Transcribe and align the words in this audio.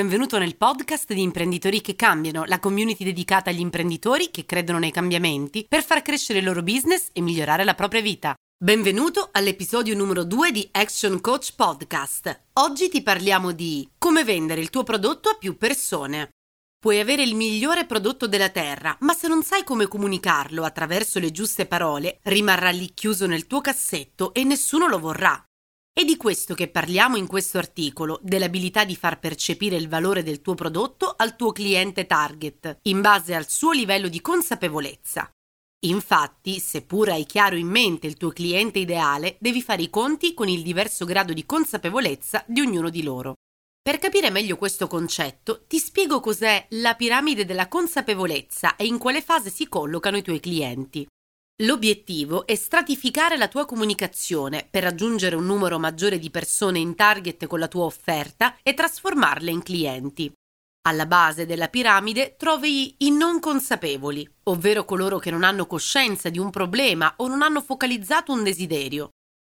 benvenuto 0.00 0.38
nel 0.38 0.56
podcast 0.56 1.12
di 1.12 1.20
Imprenditori 1.20 1.82
che 1.82 1.94
cambiano, 1.94 2.44
la 2.46 2.58
community 2.58 3.04
dedicata 3.04 3.50
agli 3.50 3.60
imprenditori 3.60 4.30
che 4.30 4.46
credono 4.46 4.78
nei 4.78 4.90
cambiamenti 4.90 5.66
per 5.68 5.84
far 5.84 6.00
crescere 6.00 6.38
il 6.38 6.46
loro 6.46 6.62
business 6.62 7.08
e 7.12 7.20
migliorare 7.20 7.64
la 7.64 7.74
propria 7.74 8.00
vita. 8.00 8.34
Benvenuto 8.56 9.28
all'episodio 9.30 9.94
numero 9.94 10.24
2 10.24 10.52
di 10.52 10.66
Action 10.72 11.20
Coach 11.20 11.54
Podcast. 11.54 12.44
Oggi 12.54 12.88
ti 12.88 13.02
parliamo 13.02 13.52
di 13.52 13.86
come 13.98 14.24
vendere 14.24 14.62
il 14.62 14.70
tuo 14.70 14.84
prodotto 14.84 15.28
a 15.28 15.36
più 15.38 15.58
persone. 15.58 16.30
Puoi 16.78 16.98
avere 16.98 17.22
il 17.22 17.34
migliore 17.34 17.84
prodotto 17.84 18.26
della 18.26 18.48
Terra, 18.48 18.96
ma 19.00 19.12
se 19.12 19.28
non 19.28 19.42
sai 19.42 19.64
come 19.64 19.86
comunicarlo 19.86 20.64
attraverso 20.64 21.18
le 21.18 21.30
giuste 21.30 21.66
parole, 21.66 22.20
rimarrà 22.22 22.70
lì 22.70 22.94
chiuso 22.94 23.26
nel 23.26 23.46
tuo 23.46 23.60
cassetto 23.60 24.32
e 24.32 24.44
nessuno 24.44 24.88
lo 24.88 24.98
vorrà. 24.98 25.44
È 25.92 26.04
di 26.04 26.16
questo 26.16 26.54
che 26.54 26.68
parliamo 26.68 27.16
in 27.16 27.26
questo 27.26 27.58
articolo, 27.58 28.20
dell'abilità 28.22 28.84
di 28.84 28.96
far 28.96 29.18
percepire 29.18 29.76
il 29.76 29.88
valore 29.88 30.22
del 30.22 30.40
tuo 30.40 30.54
prodotto 30.54 31.14
al 31.16 31.36
tuo 31.36 31.52
cliente 31.52 32.06
target, 32.06 32.78
in 32.82 33.00
base 33.00 33.34
al 33.34 33.48
suo 33.48 33.72
livello 33.72 34.08
di 34.08 34.20
consapevolezza. 34.20 35.30
Infatti, 35.86 36.60
seppur 36.60 37.08
hai 37.08 37.24
chiaro 37.24 37.56
in 37.56 37.66
mente 37.66 38.06
il 38.06 38.16
tuo 38.16 38.30
cliente 38.30 38.78
ideale, 38.78 39.36
devi 39.40 39.62
fare 39.62 39.82
i 39.82 39.90
conti 39.90 40.32
con 40.32 40.48
il 40.48 40.62
diverso 40.62 41.04
grado 41.04 41.32
di 41.32 41.44
consapevolezza 41.44 42.44
di 42.46 42.60
ognuno 42.60 42.88
di 42.88 43.02
loro. 43.02 43.34
Per 43.82 43.98
capire 43.98 44.30
meglio 44.30 44.56
questo 44.56 44.86
concetto, 44.86 45.64
ti 45.66 45.78
spiego 45.78 46.20
cos'è 46.20 46.66
la 46.70 46.94
piramide 46.94 47.46
della 47.46 47.66
consapevolezza 47.66 48.76
e 48.76 48.84
in 48.84 48.98
quale 48.98 49.22
fase 49.22 49.50
si 49.50 49.68
collocano 49.68 50.18
i 50.18 50.22
tuoi 50.22 50.38
clienti. 50.38 51.06
L'obiettivo 51.60 52.46
è 52.46 52.54
stratificare 52.54 53.36
la 53.36 53.46
tua 53.46 53.66
comunicazione 53.66 54.66
per 54.70 54.82
raggiungere 54.82 55.36
un 55.36 55.44
numero 55.44 55.78
maggiore 55.78 56.18
di 56.18 56.30
persone 56.30 56.78
in 56.78 56.94
target 56.94 57.46
con 57.46 57.58
la 57.58 57.68
tua 57.68 57.84
offerta 57.84 58.56
e 58.62 58.72
trasformarle 58.72 59.50
in 59.50 59.62
clienti. 59.62 60.32
Alla 60.88 61.04
base 61.04 61.44
della 61.44 61.68
piramide 61.68 62.36
trovi 62.38 62.94
i 63.00 63.10
non 63.10 63.40
consapevoli, 63.40 64.26
ovvero 64.44 64.86
coloro 64.86 65.18
che 65.18 65.30
non 65.30 65.44
hanno 65.44 65.66
coscienza 65.66 66.30
di 66.30 66.38
un 66.38 66.48
problema 66.48 67.12
o 67.18 67.28
non 67.28 67.42
hanno 67.42 67.60
focalizzato 67.60 68.32
un 68.32 68.42
desiderio. 68.42 69.10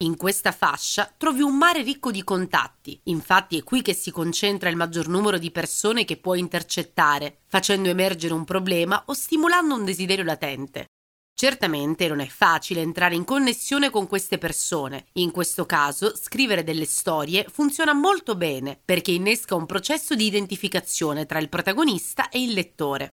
In 0.03 0.17
questa 0.17 0.53
fascia 0.53 1.13
trovi 1.19 1.43
un 1.43 1.59
mare 1.59 1.83
ricco 1.83 2.11
di 2.11 2.25
contatti, 2.25 2.99
infatti 3.05 3.59
è 3.59 3.63
qui 3.63 3.83
che 3.83 3.93
si 3.93 4.11
concentra 4.11 4.71
il 4.71 4.77
maggior 4.77 5.09
numero 5.09 5.37
di 5.37 5.51
persone 5.51 6.07
che 6.07 6.17
puoi 6.17 6.39
intercettare, 6.39 7.41
facendo 7.47 7.91
emergere 7.91 8.33
un 8.33 8.47
problema 8.47 9.03
o 9.05 9.13
stimolando 9.13 9.75
un 9.75 9.85
desiderio 9.85 10.25
latente. 10.25 10.87
Certamente 11.35 12.07
non 12.07 12.21
è 12.21 12.27
facile 12.27 12.83
entrare 12.83 13.15
in 13.15 13.25
connessione 13.25 13.89
con 13.89 14.07
queste 14.07 14.37
persone. 14.37 15.07
In 15.15 15.31
questo 15.31 15.65
caso, 15.65 16.15
scrivere 16.15 16.63
delle 16.63 16.85
storie 16.85 17.47
funziona 17.51 17.95
molto 17.95 18.37
bene 18.37 18.79
perché 18.85 19.11
innesca 19.11 19.55
un 19.55 19.65
processo 19.67 20.15
di 20.15 20.27
identificazione 20.27 21.25
tra 21.27 21.39
il 21.39 21.49
protagonista 21.49 22.29
e 22.29 22.43
il 22.43 22.53
lettore. 22.53 23.09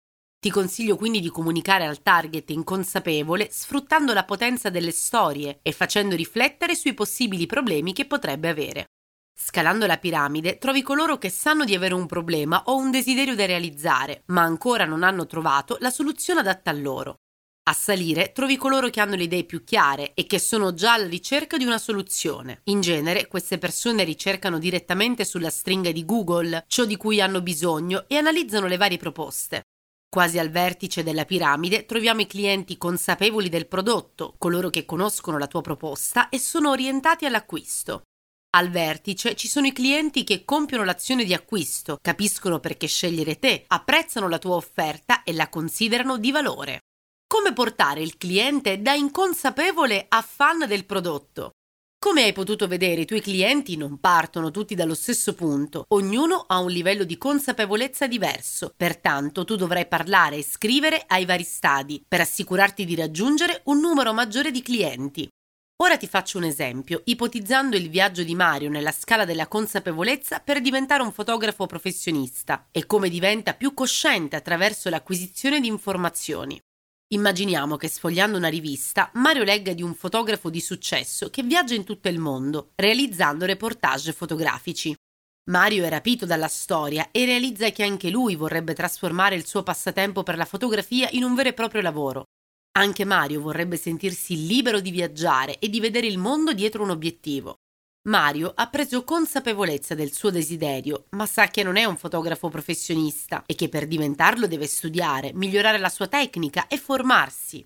Ti 0.42 0.50
consiglio 0.50 0.96
quindi 0.96 1.20
di 1.20 1.30
comunicare 1.30 1.86
al 1.86 2.02
target 2.02 2.50
inconsapevole 2.50 3.48
sfruttando 3.50 4.12
la 4.12 4.24
potenza 4.24 4.70
delle 4.70 4.90
storie 4.90 5.60
e 5.62 5.70
facendo 5.70 6.16
riflettere 6.16 6.74
sui 6.74 6.94
possibili 6.94 7.46
problemi 7.46 7.92
che 7.92 8.06
potrebbe 8.06 8.48
avere. 8.48 8.86
Scalando 9.34 9.86
la 9.86 9.98
piramide 9.98 10.58
trovi 10.58 10.82
coloro 10.82 11.16
che 11.16 11.30
sanno 11.30 11.64
di 11.64 11.74
avere 11.74 11.94
un 11.94 12.06
problema 12.06 12.64
o 12.66 12.76
un 12.76 12.90
desiderio 12.90 13.34
da 13.34 13.46
realizzare, 13.46 14.22
ma 14.26 14.42
ancora 14.42 14.84
non 14.84 15.02
hanno 15.02 15.26
trovato 15.26 15.76
la 15.80 15.90
soluzione 15.90 16.40
adatta 16.40 16.70
a 16.70 16.74
loro. 16.74 17.16
A 17.64 17.74
salire 17.74 18.32
trovi 18.32 18.56
coloro 18.56 18.90
che 18.90 19.00
hanno 19.00 19.14
le 19.14 19.22
idee 19.22 19.44
più 19.44 19.62
chiare 19.62 20.14
e 20.14 20.26
che 20.26 20.40
sono 20.40 20.74
già 20.74 20.94
alla 20.94 21.06
ricerca 21.06 21.56
di 21.56 21.64
una 21.64 21.78
soluzione. 21.78 22.62
In 22.64 22.80
genere 22.80 23.28
queste 23.28 23.58
persone 23.58 24.02
ricercano 24.02 24.58
direttamente 24.58 25.24
sulla 25.24 25.48
stringa 25.48 25.92
di 25.92 26.04
Google 26.04 26.64
ciò 26.66 26.84
di 26.84 26.96
cui 26.96 27.20
hanno 27.20 27.40
bisogno 27.40 28.06
e 28.08 28.16
analizzano 28.16 28.66
le 28.66 28.76
varie 28.76 28.98
proposte. 28.98 29.62
Quasi 30.08 30.40
al 30.40 30.50
vertice 30.50 31.04
della 31.04 31.24
piramide 31.24 31.86
troviamo 31.86 32.22
i 32.22 32.26
clienti 32.26 32.76
consapevoli 32.76 33.48
del 33.48 33.68
prodotto, 33.68 34.34
coloro 34.38 34.68
che 34.68 34.84
conoscono 34.84 35.38
la 35.38 35.46
tua 35.46 35.60
proposta 35.60 36.30
e 36.30 36.40
sono 36.40 36.70
orientati 36.70 37.26
all'acquisto. 37.26 38.02
Al 38.56 38.70
vertice 38.70 39.36
ci 39.36 39.46
sono 39.46 39.68
i 39.68 39.72
clienti 39.72 40.24
che 40.24 40.44
compiono 40.44 40.82
l'azione 40.82 41.24
di 41.24 41.32
acquisto, 41.32 41.96
capiscono 42.02 42.58
perché 42.58 42.88
scegliere 42.88 43.38
te, 43.38 43.64
apprezzano 43.68 44.28
la 44.28 44.38
tua 44.38 44.56
offerta 44.56 45.22
e 45.22 45.32
la 45.32 45.48
considerano 45.48 46.18
di 46.18 46.32
valore. 46.32 46.80
Come 47.32 47.54
portare 47.54 48.02
il 48.02 48.18
cliente 48.18 48.82
da 48.82 48.92
inconsapevole 48.92 50.04
a 50.06 50.20
fan 50.20 50.66
del 50.68 50.84
prodotto? 50.84 51.52
Come 51.98 52.24
hai 52.24 52.34
potuto 52.34 52.68
vedere, 52.68 53.00
i 53.00 53.04
tuoi 53.06 53.22
clienti 53.22 53.74
non 53.78 54.00
partono 54.00 54.50
tutti 54.50 54.74
dallo 54.74 54.92
stesso 54.92 55.32
punto, 55.32 55.86
ognuno 55.94 56.44
ha 56.46 56.58
un 56.58 56.70
livello 56.70 57.04
di 57.04 57.16
consapevolezza 57.16 58.06
diverso, 58.06 58.74
pertanto 58.76 59.46
tu 59.46 59.56
dovrai 59.56 59.86
parlare 59.86 60.36
e 60.36 60.44
scrivere 60.44 61.04
ai 61.06 61.24
vari 61.24 61.42
stadi 61.42 62.04
per 62.06 62.20
assicurarti 62.20 62.84
di 62.84 62.94
raggiungere 62.94 63.62
un 63.64 63.80
numero 63.80 64.12
maggiore 64.12 64.50
di 64.50 64.60
clienti. 64.60 65.26
Ora 65.82 65.96
ti 65.96 66.06
faccio 66.06 66.36
un 66.36 66.44
esempio, 66.44 67.00
ipotizzando 67.02 67.76
il 67.76 67.88
viaggio 67.88 68.24
di 68.24 68.34
Mario 68.34 68.68
nella 68.68 68.92
scala 68.92 69.24
della 69.24 69.48
consapevolezza 69.48 70.40
per 70.40 70.60
diventare 70.60 71.02
un 71.02 71.12
fotografo 71.12 71.64
professionista 71.64 72.68
e 72.70 72.84
come 72.84 73.08
diventa 73.08 73.54
più 73.54 73.72
cosciente 73.72 74.36
attraverso 74.36 74.90
l'acquisizione 74.90 75.60
di 75.60 75.68
informazioni. 75.68 76.60
Immaginiamo 77.12 77.76
che 77.76 77.88
sfogliando 77.88 78.38
una 78.38 78.48
rivista 78.48 79.10
Mario 79.14 79.44
legga 79.44 79.74
di 79.74 79.82
un 79.82 79.94
fotografo 79.94 80.48
di 80.48 80.60
successo 80.60 81.28
che 81.28 81.42
viaggia 81.42 81.74
in 81.74 81.84
tutto 81.84 82.08
il 82.08 82.18
mondo, 82.18 82.70
realizzando 82.74 83.44
reportage 83.44 84.12
fotografici. 84.12 84.94
Mario 85.50 85.84
è 85.84 85.90
rapito 85.90 86.24
dalla 86.24 86.48
storia 86.48 87.10
e 87.10 87.26
realizza 87.26 87.68
che 87.68 87.82
anche 87.82 88.08
lui 88.08 88.34
vorrebbe 88.34 88.72
trasformare 88.72 89.34
il 89.34 89.46
suo 89.46 89.62
passatempo 89.62 90.22
per 90.22 90.38
la 90.38 90.46
fotografia 90.46 91.06
in 91.10 91.24
un 91.24 91.34
vero 91.34 91.50
e 91.50 91.52
proprio 91.52 91.82
lavoro. 91.82 92.24
Anche 92.78 93.04
Mario 93.04 93.42
vorrebbe 93.42 93.76
sentirsi 93.76 94.46
libero 94.46 94.80
di 94.80 94.90
viaggiare 94.90 95.58
e 95.58 95.68
di 95.68 95.80
vedere 95.80 96.06
il 96.06 96.16
mondo 96.16 96.54
dietro 96.54 96.82
un 96.82 96.90
obiettivo. 96.90 97.56
Mario 98.08 98.52
ha 98.56 98.68
preso 98.68 99.04
consapevolezza 99.04 99.94
del 99.94 100.12
suo 100.12 100.30
desiderio, 100.30 101.06
ma 101.10 101.24
sa 101.24 101.46
che 101.46 101.62
non 101.62 101.76
è 101.76 101.84
un 101.84 101.96
fotografo 101.96 102.48
professionista 102.48 103.44
e 103.46 103.54
che 103.54 103.68
per 103.68 103.86
diventarlo 103.86 104.48
deve 104.48 104.66
studiare, 104.66 105.32
migliorare 105.34 105.78
la 105.78 105.88
sua 105.88 106.08
tecnica 106.08 106.66
e 106.66 106.78
formarsi. 106.78 107.64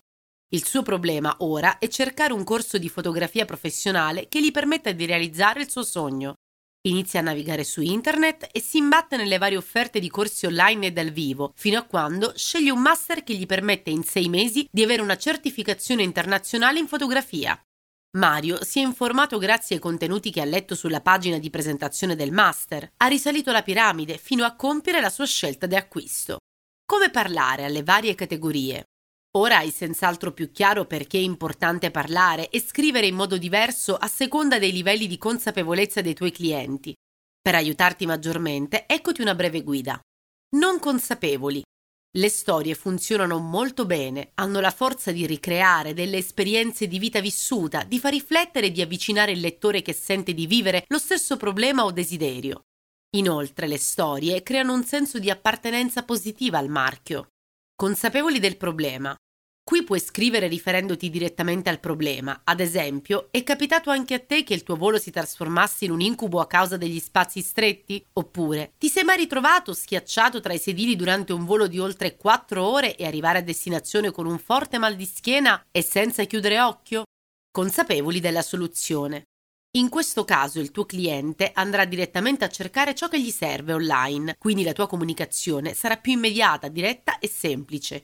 Il 0.53 0.63
suo 0.67 0.83
problema 0.83 1.37
ora 1.39 1.79
è 1.79 1.89
cercare 1.89 2.35
un 2.35 2.45
corso 2.45 2.77
di 2.77 2.91
fotografia 2.91 3.47
professionale 3.47 4.29
che 4.29 4.43
gli 4.43 4.51
permetta 4.51 4.93
di 4.93 5.07
realizzare 5.07 5.63
il 5.63 5.71
suo 5.71 5.83
sogno. 5.83 6.35
Inizia 6.87 7.21
a 7.21 7.23
navigare 7.23 7.65
su 7.65 7.81
internet 7.81 8.49
e 8.53 8.61
si 8.61 8.77
imbatte 8.77 9.17
nelle 9.17 9.39
varie 9.39 9.57
offerte 9.57 10.01
di 10.01 10.11
corsi 10.11 10.45
online 10.45 10.89
e 10.89 10.93
dal 10.93 11.13
vivo, 11.13 11.53
fino 11.57 11.79
a 11.79 11.83
quando 11.85 12.35
sceglie 12.37 12.71
un 12.71 12.83
master 12.83 13.25
che 13.25 13.35
gli 13.35 13.47
permette 13.47 13.89
in 13.89 14.05
sei 14.05 14.29
mesi 14.29 14.69
di 14.71 14.83
avere 14.83 15.01
una 15.01 15.17
certificazione 15.17 16.03
internazionale 16.03 16.79
in 16.79 16.87
fotografia. 16.87 17.59
Mario 18.17 18.65
si 18.65 18.81
è 18.81 18.83
informato 18.83 19.39
grazie 19.39 19.77
ai 19.77 19.83
contenuti 19.83 20.31
che 20.31 20.41
ha 20.41 20.45
letto 20.45 20.75
sulla 20.75 21.01
pagina 21.01 21.39
di 21.39 21.51
presentazione 21.51 22.17
del 22.17 22.33
master, 22.33 22.93
ha 22.97 23.07
risalito 23.07 23.53
la 23.53 23.63
piramide 23.63 24.17
fino 24.17 24.45
a 24.45 24.55
compiere 24.57 25.01
la 25.01 25.11
sua 25.11 25.27
scelta 25.27 25.67
di 25.67 25.77
acquisto. 25.77 26.39
Come 26.85 27.11
parlare 27.11 27.65
alle 27.65 27.83
varie 27.83 28.15
categorie? 28.15 28.85
Ora 29.37 29.59
hai 29.59 29.71
senz'altro 29.71 30.33
più 30.33 30.51
chiaro 30.51 30.87
perché 30.87 31.19
è 31.19 31.21
importante 31.21 31.91
parlare 31.91 32.49
e 32.49 32.59
scrivere 32.61 33.07
in 33.07 33.15
modo 33.15 33.37
diverso 33.37 33.95
a 33.97 34.09
seconda 34.09 34.59
dei 34.59 34.73
livelli 34.73 35.07
di 35.07 35.19
consapevolezza 35.19 36.01
dei 36.01 36.15
tuoi 36.15 36.33
clienti. 36.33 36.95
Per 37.39 37.55
aiutarti 37.55 38.07
maggiormente, 38.07 38.87
eccoti 38.87 39.21
una 39.21 39.35
breve 39.35 39.63
guida. 39.63 40.01
Non 40.57 40.79
consapevoli. 40.79 41.63
Le 42.17 42.31
storie 42.31 42.75
funzionano 42.75 43.39
molto 43.39 43.85
bene, 43.85 44.31
hanno 44.37 44.61
la 44.61 44.71
forza 44.71 45.13
di 45.13 45.27
ricreare 45.27 45.93
delle 45.93 46.17
esperienze 46.17 46.89
di 46.89 46.99
vita 46.99 47.21
vissuta, 47.21 47.85
di 47.85 47.99
far 47.99 48.13
riflettere 48.13 48.69
e 48.69 48.73
di 48.73 48.81
avvicinare 48.81 49.33
il 49.33 49.41
lettore 49.41 49.83
che 49.83 49.93
sente 49.93 50.33
di 50.33 50.47
vivere 50.47 50.85
lo 50.89 50.97
stesso 50.97 51.37
problema 51.37 51.85
o 51.85 51.91
desiderio. 51.91 52.63
Inoltre 53.17 53.67
le 53.67 53.77
storie 53.77 54.43
creano 54.43 54.73
un 54.73 54.83
senso 54.85 55.19
di 55.19 55.29
appartenenza 55.29 56.05
positiva 56.05 56.57
al 56.57 56.71
marchio. 56.71 57.33
Consapevoli 57.75 58.39
del 58.39 58.57
problema, 58.57 59.15
Qui 59.69 59.83
puoi 59.83 59.99
scrivere 59.99 60.47
riferendoti 60.47 61.11
direttamente 61.11 61.69
al 61.69 61.81
problema. 61.81 62.43
Ad 62.45 62.61
esempio, 62.61 63.27
è 63.33 63.43
capitato 63.43 63.91
anche 63.91 64.15
a 64.15 64.21
te 64.21 64.45
che 64.45 64.55
il 64.55 64.63
tuo 64.63 64.77
volo 64.77 64.97
si 64.97 65.11
trasformasse 65.11 65.87
in 65.87 65.91
un 65.91 66.01
incubo 66.01 66.39
a 66.39 66.47
causa 66.47 66.77
degli 66.77 67.01
spazi 67.01 67.41
stretti? 67.41 68.01
Oppure, 68.13 68.75
ti 68.79 68.89
sei 68.89 69.03
mai 69.03 69.17
ritrovato 69.17 69.75
schiacciato 69.75 70.39
tra 70.39 70.53
i 70.53 70.61
sedili 70.61 70.95
durante 70.95 71.33
un 71.33 71.45
volo 71.45 71.67
di 71.67 71.81
oltre 71.81 72.17
4 72.17 72.65
ore 72.65 72.95
e 72.95 73.07
arrivare 73.07 73.39
a 73.39 73.43
destinazione 73.43 74.13
con 74.13 74.27
un 74.27 74.39
forte 74.39 74.79
mal 74.79 74.95
di 74.95 75.05
schiena 75.05 75.61
e 75.73 75.83
senza 75.83 76.23
chiudere 76.23 76.61
occhio? 76.61 77.03
Consapevoli 77.51 78.21
della 78.21 78.43
soluzione. 78.43 79.25
In 79.79 79.89
questo 79.89 80.25
caso 80.25 80.61
il 80.61 80.71
tuo 80.71 80.87
cliente 80.87 81.51
andrà 81.53 81.85
direttamente 81.87 82.45
a 82.45 82.51
cercare 82.51 82.95
ciò 82.95 83.09
che 83.09 83.21
gli 83.21 83.33
serve 83.33 83.73
online, 83.73 84.37
quindi 84.39 84.63
la 84.63 84.73
tua 84.73 84.87
comunicazione 84.87 85.75
sarà 85.75 85.97
più 85.97 86.13
immediata, 86.13 86.69
diretta 86.69 87.19
e 87.19 87.27
semplice. 87.27 88.03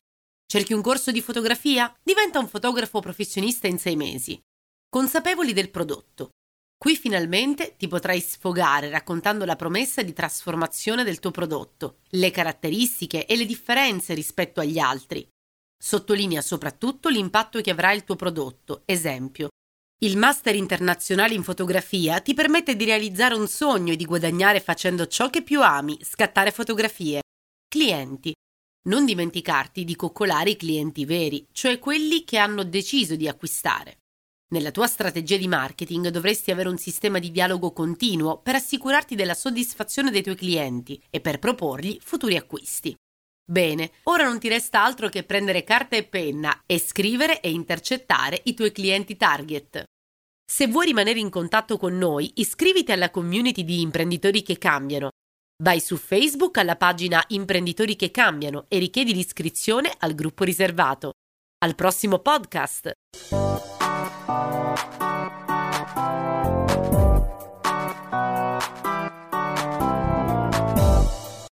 Cerchi 0.52 0.74
un 0.74 0.82
corso 0.82 1.10
di 1.12 1.22
fotografia? 1.22 1.90
Diventa 2.02 2.38
un 2.38 2.46
fotografo 2.46 3.00
professionista 3.00 3.68
in 3.68 3.78
sei 3.78 3.96
mesi. 3.96 4.38
Consapevoli 4.86 5.54
del 5.54 5.70
prodotto. 5.70 6.32
Qui 6.76 6.94
finalmente 6.94 7.74
ti 7.78 7.88
potrai 7.88 8.20
sfogare 8.20 8.90
raccontando 8.90 9.46
la 9.46 9.56
promessa 9.56 10.02
di 10.02 10.12
trasformazione 10.12 11.04
del 11.04 11.20
tuo 11.20 11.30
prodotto, 11.30 12.00
le 12.10 12.30
caratteristiche 12.30 13.24
e 13.24 13.34
le 13.36 13.46
differenze 13.46 14.12
rispetto 14.12 14.60
agli 14.60 14.78
altri. 14.78 15.26
Sottolinea 15.82 16.42
soprattutto 16.42 17.08
l'impatto 17.08 17.58
che 17.62 17.70
avrà 17.70 17.92
il 17.92 18.04
tuo 18.04 18.16
prodotto. 18.16 18.82
Esempio, 18.84 19.48
il 20.04 20.18
Master 20.18 20.54
internazionale 20.54 21.32
in 21.32 21.44
fotografia 21.44 22.20
ti 22.20 22.34
permette 22.34 22.76
di 22.76 22.84
realizzare 22.84 23.34
un 23.34 23.48
sogno 23.48 23.94
e 23.94 23.96
di 23.96 24.04
guadagnare 24.04 24.60
facendo 24.60 25.06
ciò 25.06 25.30
che 25.30 25.42
più 25.42 25.62
ami, 25.62 25.98
scattare 26.02 26.50
fotografie. 26.50 27.22
Clienti. 27.66 28.34
Non 28.84 29.04
dimenticarti 29.04 29.84
di 29.84 29.94
coccolare 29.94 30.50
i 30.50 30.56
clienti 30.56 31.04
veri, 31.04 31.46
cioè 31.52 31.78
quelli 31.78 32.24
che 32.24 32.38
hanno 32.38 32.64
deciso 32.64 33.14
di 33.14 33.28
acquistare. 33.28 33.98
Nella 34.52 34.72
tua 34.72 34.88
strategia 34.88 35.36
di 35.36 35.46
marketing 35.46 36.08
dovresti 36.08 36.50
avere 36.50 36.68
un 36.68 36.78
sistema 36.78 37.20
di 37.20 37.30
dialogo 37.30 37.72
continuo 37.72 38.38
per 38.38 38.56
assicurarti 38.56 39.14
della 39.14 39.34
soddisfazione 39.34 40.10
dei 40.10 40.22
tuoi 40.22 40.34
clienti 40.34 41.00
e 41.10 41.20
per 41.20 41.38
proporgli 41.38 41.96
futuri 42.02 42.36
acquisti. 42.36 42.92
Bene, 43.44 43.92
ora 44.04 44.24
non 44.24 44.40
ti 44.40 44.48
resta 44.48 44.82
altro 44.82 45.08
che 45.08 45.22
prendere 45.22 45.62
carta 45.62 45.94
e 45.94 46.02
penna 46.02 46.62
e 46.66 46.80
scrivere 46.80 47.40
e 47.40 47.50
intercettare 47.50 48.40
i 48.44 48.54
tuoi 48.54 48.72
clienti 48.72 49.16
target. 49.16 49.84
Se 50.44 50.66
vuoi 50.66 50.86
rimanere 50.86 51.20
in 51.20 51.30
contatto 51.30 51.78
con 51.78 51.96
noi, 51.96 52.32
iscriviti 52.34 52.90
alla 52.90 53.10
community 53.10 53.64
di 53.64 53.80
imprenditori 53.80 54.42
che 54.42 54.58
cambiano. 54.58 55.10
Vai 55.62 55.78
su 55.78 55.96
Facebook 55.96 56.58
alla 56.58 56.74
pagina 56.74 57.22
Imprenditori 57.28 57.94
che 57.94 58.10
cambiano 58.10 58.64
e 58.66 58.78
richiedi 58.78 59.14
l'iscrizione 59.14 59.92
al 59.96 60.12
gruppo 60.12 60.42
riservato. 60.42 61.12
Al 61.58 61.76
prossimo 61.76 62.18
podcast! 62.18 62.90